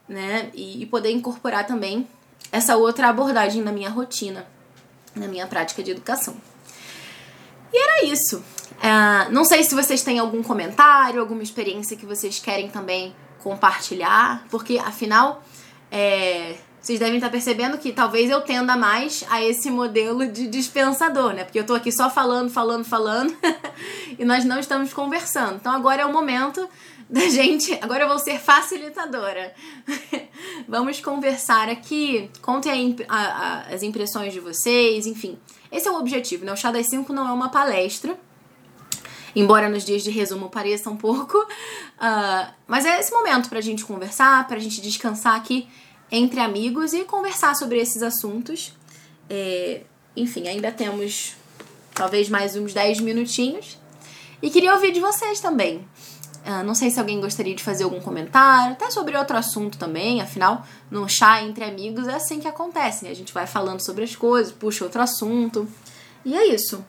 [0.09, 0.49] né?
[0.55, 2.07] E, e poder incorporar também
[2.51, 4.47] essa outra abordagem na minha rotina,
[5.15, 6.35] na minha prática de educação.
[7.71, 8.37] E era isso.
[8.37, 14.45] Uh, não sei se vocês têm algum comentário, alguma experiência que vocês querem também compartilhar,
[14.49, 15.43] porque afinal
[15.91, 21.33] é, vocês devem estar percebendo que talvez eu tenda mais a esse modelo de dispensador,
[21.33, 21.43] né?
[21.43, 23.35] Porque eu tô aqui só falando, falando, falando
[24.19, 25.55] e nós não estamos conversando.
[25.55, 26.69] Então agora é o momento
[27.09, 27.77] da gente.
[27.81, 29.53] Agora eu vou ser facilitadora.
[30.67, 32.29] Vamos conversar aqui.
[32.41, 35.37] Contem a, a, as impressões de vocês, enfim.
[35.71, 36.51] Esse é o objetivo, né?
[36.51, 38.17] O Chá das 5 não é uma palestra.
[39.35, 41.37] Embora nos dias de resumo pareça um pouco.
[41.37, 45.67] Uh, mas é esse momento pra gente conversar, pra gente descansar aqui
[46.11, 48.73] entre amigos e conversar sobre esses assuntos.
[49.29, 49.81] É,
[50.15, 51.35] enfim, ainda temos
[51.93, 53.77] talvez mais uns 10 minutinhos.
[54.41, 55.85] E queria ouvir de vocês também.
[56.45, 60.21] Uh, não sei se alguém gostaria de fazer algum comentário, até sobre outro assunto também,
[60.21, 63.09] afinal, no chá entre amigos é assim que acontece, né?
[63.09, 65.67] A gente vai falando sobre as coisas, puxa outro assunto.
[66.23, 66.85] E é isso.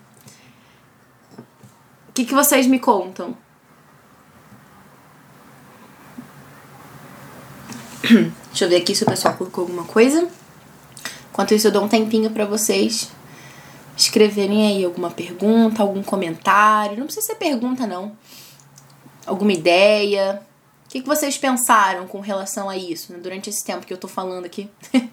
[2.17, 3.37] que, que vocês me contam?
[8.49, 10.27] Deixa eu ver aqui se o pessoal colocou alguma coisa.
[11.31, 13.11] Enquanto isso, eu dou um tempinho para vocês
[13.95, 16.97] escreverem aí alguma pergunta, algum comentário.
[16.97, 18.17] Não precisa ser pergunta, não.
[19.27, 20.43] Alguma ideia.
[20.85, 23.19] O que, que vocês pensaram com relação a isso, né?
[23.19, 24.71] durante esse tempo que eu tô falando aqui?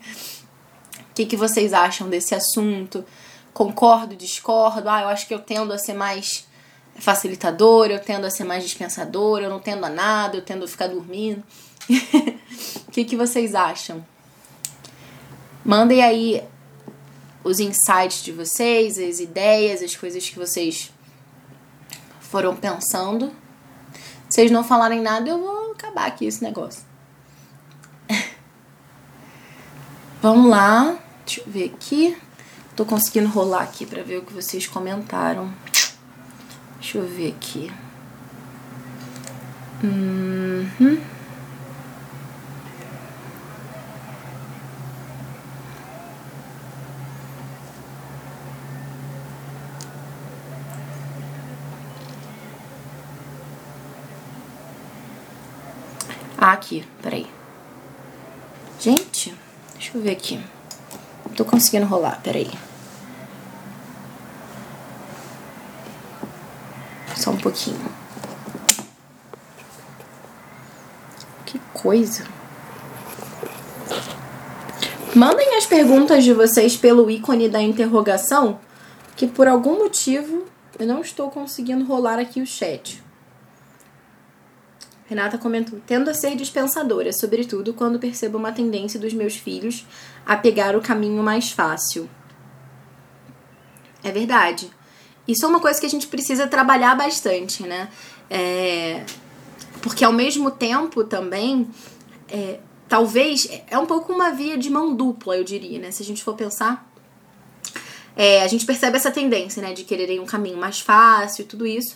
[1.00, 3.06] O que, que vocês acham desse assunto?
[3.54, 4.90] Concordo, discordo?
[4.90, 6.48] Ah, eu acho que eu tendo a ser mais
[6.96, 10.68] facilitadora, eu tendo a ser mais dispensadora, eu não tendo a nada, eu tendo a
[10.68, 11.44] ficar dormindo.
[12.88, 14.06] O que, que vocês acham?
[15.66, 16.44] Mandem aí
[17.44, 20.92] os insights de vocês, as ideias, as coisas que vocês
[22.20, 23.32] foram pensando.
[24.34, 26.82] Vocês não falarem nada, eu vou acabar aqui esse negócio.
[30.24, 30.98] Vamos lá.
[31.24, 32.18] Deixa eu ver aqui.
[32.76, 35.54] Tô conseguindo rolar aqui para ver o que vocês comentaram.
[36.80, 37.72] Deixa eu ver aqui.
[39.84, 41.00] Uhum.
[56.43, 57.28] Ah, aqui, peraí.
[58.80, 59.34] Gente,
[59.74, 60.40] deixa eu ver aqui.
[61.36, 62.50] Tô conseguindo rolar, peraí.
[67.16, 67.80] Só um pouquinho.
[71.46, 72.26] Que coisa.
[75.16, 78.60] Mandem as perguntas de vocês pelo ícone da interrogação,
[79.16, 80.46] que por algum motivo
[80.80, 83.03] eu não estou conseguindo rolar aqui o chat.
[85.14, 89.86] Renata comentou: tendo a ser dispensadora, sobretudo quando percebo uma tendência dos meus filhos
[90.26, 92.10] a pegar o caminho mais fácil.
[94.04, 94.70] É verdade.
[95.28, 97.90] Isso é uma coisa que a gente precisa trabalhar bastante, né?
[98.30, 99.06] É...
[99.82, 101.70] Porque ao mesmo tempo também,
[102.28, 102.60] é...
[102.90, 105.92] talvez, é um pouco uma via de mão dupla, eu diria, né?
[105.92, 106.92] Se a gente for pensar.
[108.16, 109.74] É, a gente percebe essa tendência, né?
[109.74, 111.96] De quererem um caminho mais fácil e tudo isso.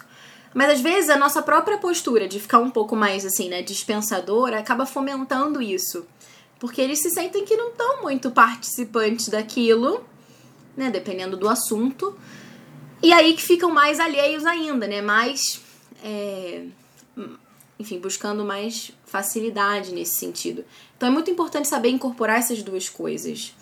[0.53, 4.59] Mas às vezes a nossa própria postura de ficar um pouco mais assim, né, dispensadora,
[4.59, 6.05] acaba fomentando isso.
[6.59, 10.03] Porque eles se sentem que não estão muito participantes daquilo,
[10.75, 12.17] né, dependendo do assunto.
[13.01, 15.61] E aí que ficam mais alheios ainda, né, mais.
[16.03, 16.63] É,
[17.79, 20.65] enfim, buscando mais facilidade nesse sentido.
[20.95, 23.53] Então é muito importante saber incorporar essas duas coisas.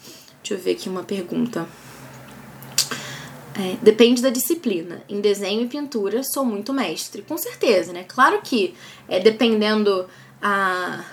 [0.42, 1.68] Deixa eu ver aqui uma pergunta.
[3.58, 5.02] É, depende da disciplina.
[5.08, 8.04] Em desenho e pintura, sou muito mestre, com certeza, né?
[8.04, 8.76] Claro que
[9.08, 10.08] é, dependendo
[10.42, 11.06] a.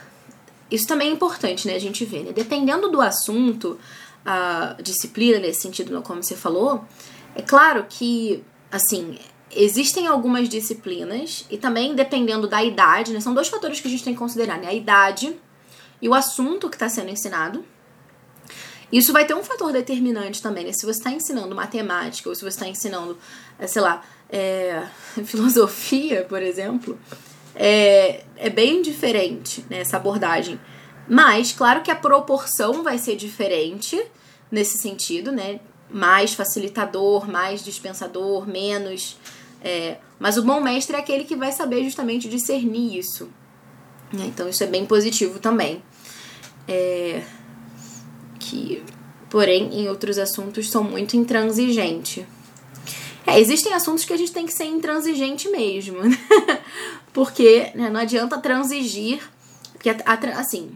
[0.70, 1.74] Isso também é importante, né?
[1.74, 2.33] A gente ver, né?
[2.33, 3.78] Dependendo do assunto,
[4.24, 6.85] a disciplina nesse sentido, como você falou,
[7.35, 9.18] é claro que, assim,
[9.55, 13.20] existem algumas disciplinas e também dependendo da idade, né?
[13.20, 14.68] São dois fatores que a gente tem que considerar, né?
[14.68, 15.37] A idade
[16.00, 17.64] e o assunto que está sendo ensinado.
[18.92, 20.72] Isso vai ter um fator determinante também, né?
[20.72, 23.16] Se você está ensinando matemática ou se você está ensinando,
[23.59, 24.87] eh, sei lá, é,
[25.24, 26.98] filosofia, por exemplo,
[27.55, 30.61] é, é bem diferente né, essa abordagem.
[31.09, 34.02] Mas, claro que a proporção vai ser diferente
[34.50, 35.61] nesse sentido, né?
[35.90, 39.18] Mais facilitador, mais dispensador, menos.
[39.64, 43.31] É, mas o bom mestre é aquele que vai saber justamente discernir isso.
[44.12, 44.26] Né?
[44.26, 45.83] Então, isso é bem positivo também.
[46.68, 47.22] É,
[48.52, 48.82] que,
[49.30, 52.26] porém, em outros assuntos são muito intransigente.
[53.26, 56.18] É, existem assuntos que a gente tem que ser intransigente mesmo, né?
[57.14, 59.22] porque né, não adianta transigir,
[59.72, 60.72] porque a, a, assim,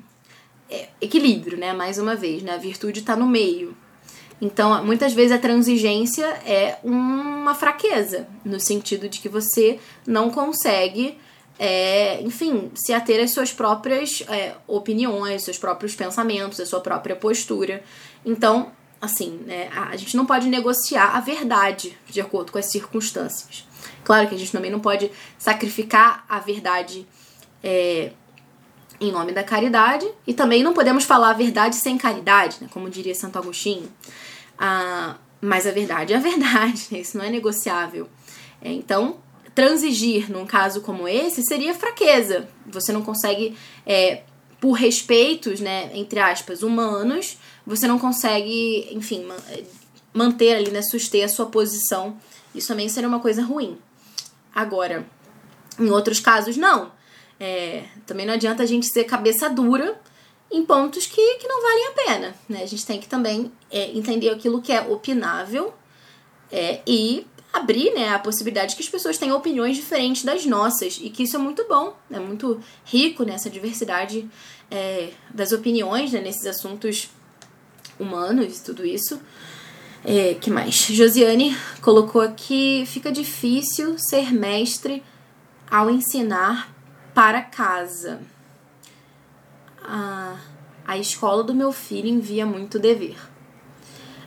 [0.70, 1.74] é, equilíbrio, né?
[1.74, 2.54] Mais uma vez, né?
[2.54, 3.76] A virtude está no meio.
[4.40, 11.18] Então, muitas vezes a transigência é uma fraqueza, no sentido de que você não consegue
[11.58, 17.16] é, enfim, se ater às suas próprias é, opiniões, seus próprios pensamentos, a sua própria
[17.16, 17.82] postura.
[18.24, 23.66] Então, assim, né, a gente não pode negociar a verdade de acordo com as circunstâncias.
[24.04, 27.06] Claro que a gente também não pode sacrificar a verdade
[27.62, 28.12] é,
[29.00, 32.90] em nome da caridade e também não podemos falar a verdade sem caridade, né, como
[32.90, 33.88] diria Santo Agostinho.
[34.58, 38.08] Ah, mas a verdade é a verdade, né, isso não é negociável.
[38.60, 39.18] É, então,
[39.56, 42.46] transigir num caso como esse seria fraqueza.
[42.66, 44.22] Você não consegue, é,
[44.60, 49.26] por respeitos, né, entre aspas, humanos, você não consegue, enfim,
[50.12, 52.18] manter ali, né, suster a sua posição.
[52.54, 53.78] Isso também seria uma coisa ruim.
[54.54, 55.06] Agora,
[55.80, 56.92] em outros casos, não.
[57.40, 59.98] É, também não adianta a gente ser cabeça dura
[60.50, 62.34] em pontos que, que não valem a pena.
[62.46, 62.62] Né?
[62.62, 65.72] A gente tem que também é, entender aquilo que é opinável
[66.52, 71.10] é, e abrir né, a possibilidade que as pessoas tenham opiniões diferentes das nossas e
[71.10, 74.28] que isso é muito bom, é muito rico nessa diversidade
[74.70, 77.10] é, das opiniões né, nesses assuntos
[77.98, 79.20] humanos e tudo isso.
[80.04, 80.74] É, que mais?
[80.74, 85.02] Josiane colocou aqui: fica difícil ser mestre
[85.70, 86.72] ao ensinar
[87.14, 88.20] para casa.
[89.82, 90.38] A,
[90.86, 93.16] a escola do meu filho envia muito dever.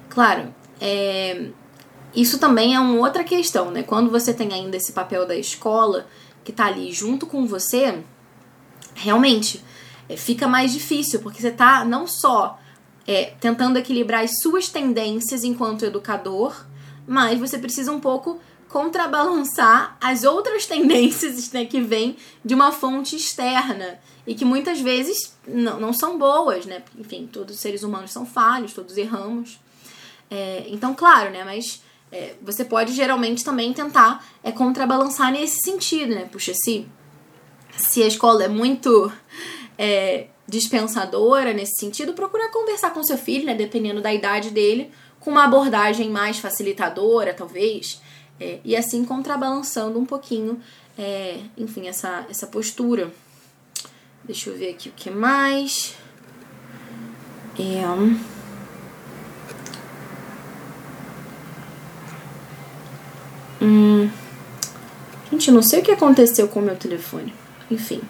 [0.09, 1.51] Claro, é,
[2.13, 3.83] isso também é uma outra questão, né?
[3.83, 6.07] Quando você tem ainda esse papel da escola
[6.43, 8.03] que tá ali junto com você,
[8.95, 9.63] realmente
[10.07, 12.59] é, fica mais difícil, porque você tá não só
[13.07, 16.65] é, tentando equilibrar as suas tendências enquanto educador,
[17.07, 23.15] mas você precisa um pouco contrabalançar as outras tendências né, que vêm de uma fonte
[23.15, 26.83] externa e que muitas vezes não, não são boas, né?
[26.97, 29.59] Enfim, todos os seres humanos são falhos, todos erramos.
[30.29, 31.43] É, então, claro, né?
[31.43, 36.27] Mas é, você pode geralmente também tentar é, contrabalançar nesse sentido, né?
[36.31, 36.87] Puxa, se,
[37.77, 39.11] se a escola é muito
[39.77, 43.53] é, dispensadora nesse sentido, procura conversar com seu filho, né?
[43.53, 48.01] Dependendo da idade dele, com uma abordagem mais facilitadora, talvez,
[48.39, 50.59] é, e assim contrabalançando um pouquinho,
[50.97, 53.11] é, enfim, essa, essa postura.
[54.23, 55.95] Deixa eu ver aqui o que mais.
[57.57, 58.38] É.
[63.61, 64.09] Hum.
[65.31, 67.33] Gente, não sei o que aconteceu com o meu telefone.
[67.69, 68.01] Enfim.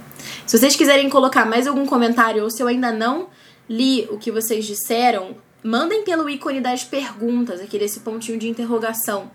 [0.46, 3.28] Se vocês quiserem colocar mais algum comentário ou se eu ainda não
[3.70, 9.30] li o que vocês disseram, mandem pelo ícone das perguntas, aqui desse pontinho de interrogação.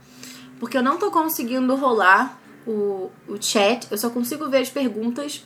[0.59, 5.45] Porque eu não tô conseguindo rolar o, o chat, eu só consigo ver as perguntas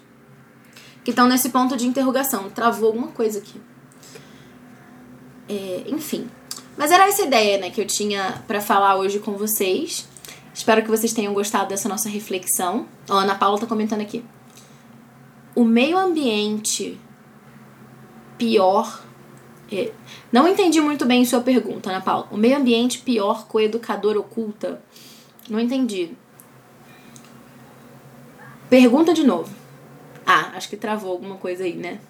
[1.05, 2.51] que estão nesse ponto de interrogação.
[2.51, 3.61] Travou alguma coisa aqui.
[5.49, 6.29] É, enfim.
[6.77, 10.07] Mas era essa ideia, né, que eu tinha para falar hoje com vocês.
[10.59, 12.89] Espero que vocês tenham gostado dessa nossa reflexão.
[13.09, 14.25] A Ana Paula tá comentando aqui.
[15.55, 16.99] O meio ambiente
[18.37, 19.05] pior.
[19.71, 19.93] É,
[20.33, 22.27] não entendi muito bem sua pergunta, Ana Paula.
[22.33, 24.83] O meio ambiente pior coeducador oculta.
[25.49, 26.11] Não entendi.
[28.69, 29.55] Pergunta de novo.
[30.27, 32.01] Ah, acho que travou alguma coisa aí, né?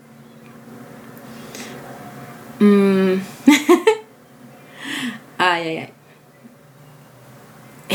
[2.59, 3.21] Hum.
[5.39, 5.98] ai, ai, ai.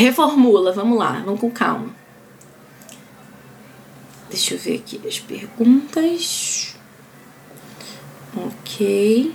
[0.04, 1.96] Reformula, vamos lá, vamos com calma.
[4.30, 6.76] Deixa eu ver aqui as perguntas.
[8.36, 9.34] Ok.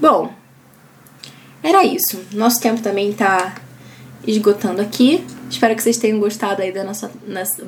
[0.00, 0.34] Bom,
[1.74, 2.22] era isso.
[2.32, 3.54] Nosso tempo também tá
[4.26, 5.24] esgotando aqui.
[5.50, 7.64] Espero que vocês tenham gostado aí da nossa, nessa,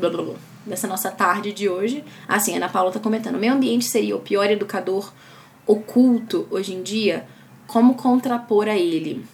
[0.67, 2.05] dessa nossa tarde de hoje.
[2.29, 5.12] Assim, a Ana Paula tá comentando: meio ambiente seria o pior educador
[5.67, 7.27] oculto hoje em dia?
[7.67, 9.25] Como contrapor a ele?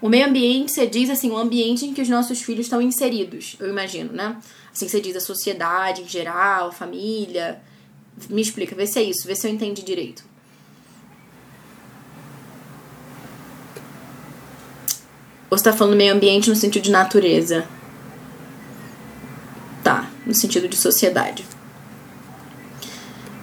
[0.00, 3.56] O meio ambiente, você diz assim, o ambiente em que os nossos filhos estão inseridos,
[3.58, 4.36] eu imagino, né?
[4.70, 7.62] Assim, você diz a sociedade em geral, família.
[8.28, 10.22] Me explica, vê se é isso, vê se eu entendi direito.
[15.50, 17.66] Ou você tá falando meio ambiente no sentido de natureza?
[19.82, 21.44] Tá, no sentido de sociedade.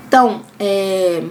[0.08, 1.24] Então, é...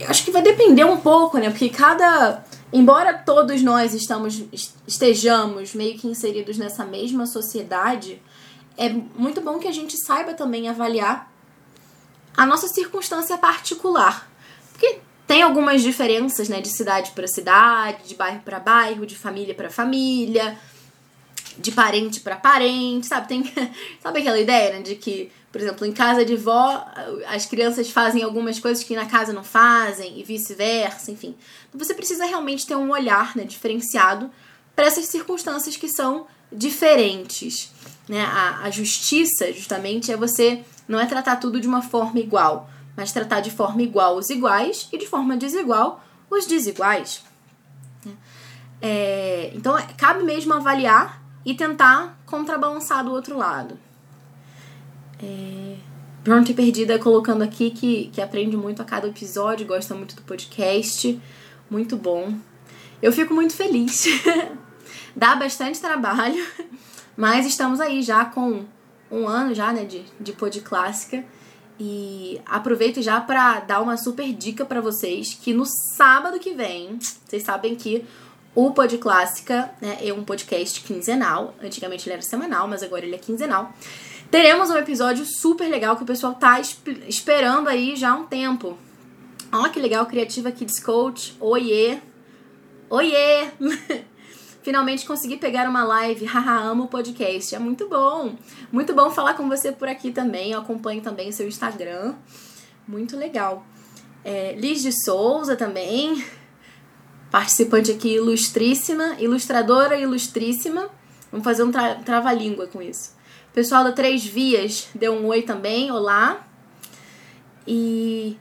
[0.00, 1.50] eu acho que vai depender um pouco, né?
[1.50, 2.42] Porque cada.
[2.72, 4.42] Embora todos nós estamos,
[4.86, 8.20] estejamos meio que inseridos nessa mesma sociedade,
[8.76, 11.30] é muito bom que a gente saiba também avaliar
[12.36, 14.28] a nossa circunstância particular.
[15.26, 19.70] Tem algumas diferenças, né, de cidade para cidade, de bairro para bairro, de família para
[19.70, 20.58] família,
[21.58, 23.28] de parente para parente, sabe?
[23.28, 23.42] Tem
[24.02, 26.86] sabe aquela ideia, né, de que, por exemplo, em casa de vó,
[27.28, 31.34] as crianças fazem algumas coisas que na casa não fazem e vice-versa, enfim.
[31.68, 34.30] Então você precisa realmente ter um olhar, né, diferenciado
[34.76, 37.72] para essas circunstâncias que são diferentes,
[38.08, 38.22] né?
[38.22, 43.12] A, a justiça, justamente, é você não é tratar tudo de uma forma igual mas
[43.12, 47.22] tratar de forma igual os iguais e de forma desigual os desiguais.
[48.80, 53.78] É, então, cabe mesmo avaliar e tentar contrabalançar do outro lado.
[55.22, 55.76] É,
[56.22, 60.22] Pronto e Perdida colocando aqui que, que aprende muito a cada episódio, gosta muito do
[60.22, 61.20] podcast.
[61.70, 62.34] Muito bom.
[63.02, 64.06] Eu fico muito feliz.
[65.14, 66.44] Dá bastante trabalho,
[67.16, 68.64] mas estamos aí já com
[69.10, 71.24] um ano já, né, de, de pod clássica.
[71.78, 75.64] E aproveito já para dar uma super dica para vocês que no
[75.96, 78.04] sábado que vem, vocês sabem que
[78.54, 81.54] o Pod Clássica né, é um podcast quinzenal.
[81.60, 83.72] Antigamente ele era semanal, mas agora ele é quinzenal.
[84.30, 88.78] Teremos um episódio super legal que o pessoal tá esperando aí já há um tempo.
[89.52, 91.36] Olha que legal, Criativa Kids Coach.
[91.40, 91.98] Oiê!
[92.88, 93.48] Oiê!
[94.64, 96.24] Finalmente consegui pegar uma live.
[96.24, 97.54] Haha, amo o podcast.
[97.54, 98.34] É muito bom.
[98.72, 100.52] Muito bom falar com você por aqui também.
[100.52, 102.14] Eu acompanho também o seu Instagram.
[102.88, 103.66] Muito legal.
[104.24, 106.24] É, Liz de Souza também.
[107.30, 109.16] Participante aqui ilustríssima.
[109.18, 110.88] Ilustradora ilustríssima.
[111.30, 113.14] Vamos fazer um tra trava-língua com isso.
[113.52, 115.92] Pessoal da Três Vias deu um oi também.
[115.92, 116.48] Olá.
[117.66, 118.38] E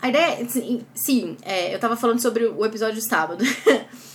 [0.00, 3.44] a ideia, sim, sim é, eu tava falando sobre o episódio de sábado.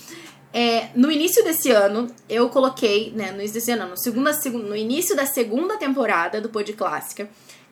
[0.53, 4.75] É, no início desse ano, eu coloquei, né, no início desse ano, no, segunda, no
[4.75, 7.29] início da segunda temporada do Pod Clássica,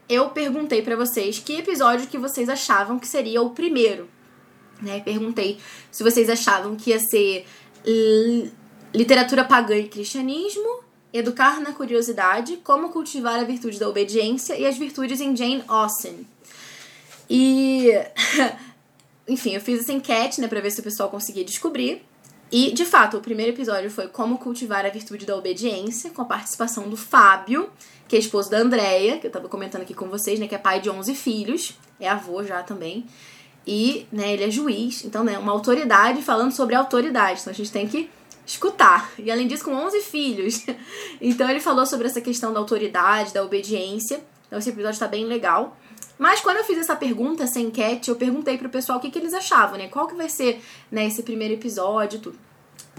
[0.07, 4.09] eu perguntei para vocês que episódio que vocês achavam que seria o primeiro.
[4.81, 5.01] Né?
[5.01, 5.59] Perguntei
[5.91, 7.45] se vocês achavam que ia ser
[8.93, 14.77] literatura pagã e cristianismo, educar na curiosidade, como cultivar a virtude da obediência e as
[14.77, 16.25] virtudes em Jane Austen.
[17.29, 17.91] E,
[19.27, 22.01] enfim, eu fiz essa enquete, né, pra ver se o pessoal conseguia descobrir.
[22.51, 26.25] E, de fato, o primeiro episódio foi Como Cultivar a Virtude da Obediência, com a
[26.25, 27.69] participação do Fábio,
[28.07, 30.57] que é esposo da Andrea, que eu tava comentando aqui com vocês, né, que é
[30.57, 33.05] pai de 11 filhos, é avô já também.
[33.67, 37.41] E, né, ele é juiz, então, né, uma autoridade falando sobre autoridade.
[37.41, 38.09] Então a gente tem que
[38.47, 39.11] escutar.
[39.19, 40.65] E além disso, com 11 filhos.
[41.21, 44.21] Então ele falou sobre essa questão da autoridade, da obediência.
[44.47, 45.77] Então esse episódio tá bem legal.
[46.17, 49.17] Mas quando eu fiz essa pergunta, essa enquete, eu perguntei pro pessoal o que, que
[49.17, 49.87] eles achavam, né?
[49.87, 52.37] Qual que vai ser né, esse primeiro episódio tudo.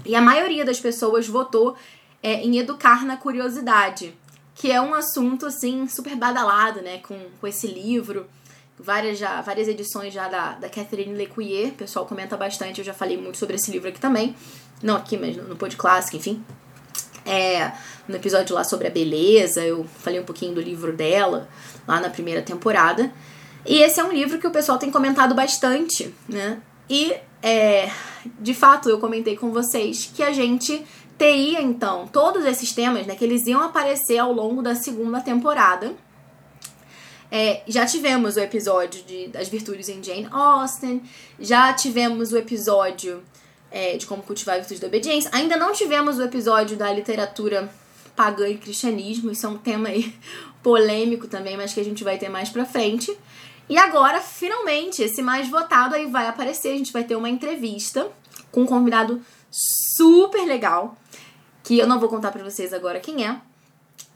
[0.05, 1.77] E a maioria das pessoas votou
[2.23, 4.15] é, em educar na curiosidade,
[4.55, 6.99] que é um assunto, assim, super badalado, né?
[6.99, 8.27] Com, com esse livro,
[8.79, 12.95] várias, já, várias edições já da, da Catherine Lecuyer, o pessoal comenta bastante, eu já
[12.95, 14.35] falei muito sobre esse livro aqui também.
[14.83, 16.43] Não aqui, mas no Pod Clássico, enfim.
[17.31, 17.73] É,
[18.09, 21.49] no episódio lá sobre a beleza, eu falei um pouquinho do livro dela,
[21.87, 23.13] lá na primeira temporada.
[23.65, 26.61] E esse é um livro que o pessoal tem comentado bastante, né?
[26.89, 27.89] E, é,
[28.41, 30.85] de fato, eu comentei com vocês que a gente
[31.17, 35.95] teria, então, todos esses temas, né, que eles iam aparecer ao longo da segunda temporada.
[37.31, 41.01] É, já tivemos o episódio de, das virtudes em Jane Austen,
[41.39, 43.23] já tivemos o episódio
[43.71, 45.31] é, de como cultivar a virtude da obediência.
[45.33, 47.73] Ainda não tivemos o episódio da literatura
[48.17, 50.15] pagã e cristianismo, isso é um tema aí
[50.63, 53.17] polêmico também, mas que a gente vai ter mais pra frente.
[53.69, 56.73] E agora, finalmente, esse mais votado aí vai aparecer.
[56.73, 58.11] A gente vai ter uma entrevista
[58.51, 60.97] com um convidado super legal,
[61.63, 63.41] que eu não vou contar pra vocês agora quem é,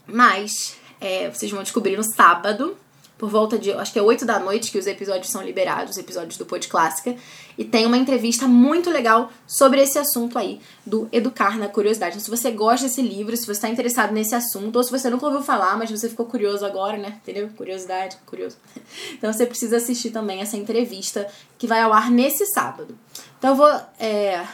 [0.06, 2.76] mas é, vocês vão descobrir no sábado
[3.16, 5.98] por volta de, acho que é 8 da noite que os episódios são liberados, os
[5.98, 7.14] episódios do Pod Clássica,
[7.56, 12.16] e tem uma entrevista muito legal sobre esse assunto aí do educar na curiosidade.
[12.16, 15.08] Então, se você gosta desse livro, se você está interessado nesse assunto, ou se você
[15.08, 17.20] nunca ouviu falar, mas você ficou curioso agora, né?
[17.22, 17.48] Entendeu?
[17.56, 18.56] Curiosidade, curioso.
[19.12, 22.98] Então você precisa assistir também essa entrevista que vai ao ar nesse sábado.
[23.38, 23.80] Então eu vou.
[23.98, 24.44] É...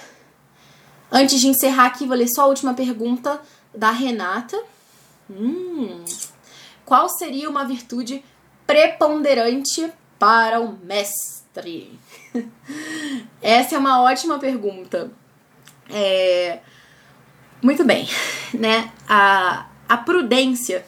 [1.10, 3.40] Antes de encerrar aqui, vou ler só a última pergunta
[3.74, 4.56] da Renata.
[5.28, 6.04] Hum,
[6.84, 8.22] qual seria uma virtude
[8.70, 11.98] preponderante para o mestre?
[13.42, 15.10] Essa é uma ótima pergunta.
[15.90, 16.60] É...
[17.60, 18.08] Muito bem,
[18.54, 18.92] né?
[19.08, 20.86] A, a prudência.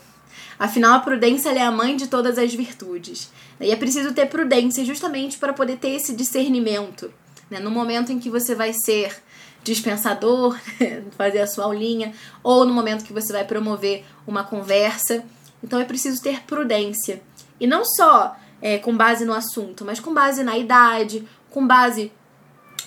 [0.57, 3.33] Afinal, a prudência é a mãe de todas as virtudes.
[3.61, 7.13] E é preciso ter prudência justamente para poder ter esse discernimento.
[7.51, 7.59] Né?
[7.59, 9.21] No momento em que você vai ser
[9.65, 10.57] dispensador,
[11.19, 12.15] fazer a sua aulinha,
[12.45, 15.25] ou no momento que você vai promover uma conversa.
[15.65, 17.21] Então é preciso ter prudência.
[17.61, 22.13] E não só é, com base no assunto, mas com base na idade, com base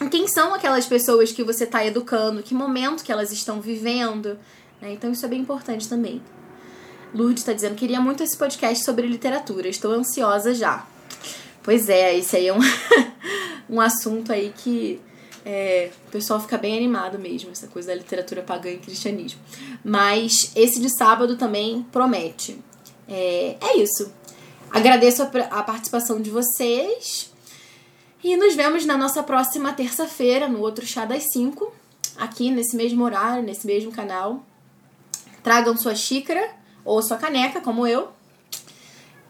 [0.02, 4.38] em quem são aquelas pessoas que você está educando, que momento que elas estão vivendo.
[4.82, 4.94] Né?
[4.94, 6.22] Então isso é bem importante também.
[7.14, 10.86] Lourdes está dizendo, queria muito esse podcast sobre literatura, estou ansiosa já.
[11.64, 12.60] Pois é, esse aí é um,
[13.70, 15.00] um assunto aí que
[15.46, 19.40] é, o pessoal fica bem animado mesmo, essa coisa da literatura pagã e cristianismo.
[19.84, 22.60] Mas esse de sábado também promete.
[23.08, 24.12] É, é isso.
[24.76, 27.32] Agradeço a, a participação de vocês.
[28.22, 31.74] E nos vemos na nossa próxima terça-feira, no outro Chá das 5,
[32.18, 34.46] aqui nesse mesmo horário, nesse mesmo canal.
[35.42, 36.50] Tragam sua xícara
[36.84, 38.10] ou sua caneca, como eu.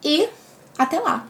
[0.04, 0.28] E
[0.80, 1.28] até lá!